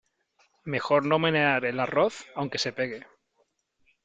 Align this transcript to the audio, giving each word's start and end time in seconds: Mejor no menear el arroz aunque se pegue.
Mejor 0.65 1.05
no 1.05 1.19
menear 1.19 1.63
el 1.63 1.79
arroz 1.79 2.25
aunque 2.35 2.57
se 2.57 2.73
pegue. 2.73 3.05